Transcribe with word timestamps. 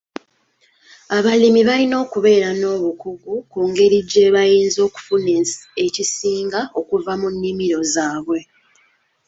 Abalimi 1.17 1.61
balina 1.69 1.95
okubeera 2.05 2.49
n'obukugu 2.59 3.33
ku 3.51 3.59
ngeri 3.69 3.97
gye 4.11 4.27
bayinza 4.35 4.79
okufuna 4.87 5.31
ekisinga 5.85 6.59
okuva 6.79 7.13
mu 7.21 7.27
nnimiro 7.33 7.79
zaabwe. 7.93 8.39